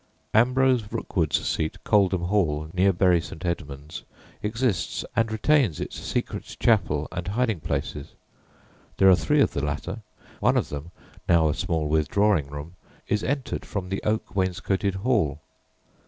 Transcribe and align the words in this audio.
Ambrose 0.33 0.91
Rookwood's 0.91 1.47
seat, 1.47 1.77
Coldham 1.83 2.23
Hall, 2.23 2.71
near 2.73 2.91
Bury 2.91 3.21
St. 3.21 3.45
Edmunds, 3.45 4.01
exists 4.41 5.05
and 5.15 5.31
retains 5.31 5.79
its 5.79 5.95
secret 5.99 6.57
chapel 6.59 7.07
and 7.11 7.27
hiding 7.27 7.59
places. 7.59 8.13
There 8.97 9.11
are 9.11 9.15
three 9.15 9.41
of 9.41 9.51
the 9.53 9.63
latter; 9.63 9.99
one 10.39 10.57
of 10.57 10.69
them, 10.69 10.89
now 11.29 11.49
a 11.49 11.53
small 11.53 11.87
withdrawing 11.87 12.47
room, 12.47 12.73
is 13.07 13.23
entered 13.23 13.63
from 13.63 13.89
the 13.89 14.01
oak 14.01 14.35
wainscoted 14.35 14.95
hall. 15.05 15.39